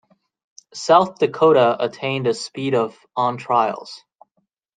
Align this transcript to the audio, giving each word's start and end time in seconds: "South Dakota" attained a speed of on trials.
"South 0.73 1.19
Dakota" 1.19 1.77
attained 1.79 2.25
a 2.25 2.33
speed 2.33 2.73
of 2.73 2.97
on 3.15 3.37
trials. 3.37 4.01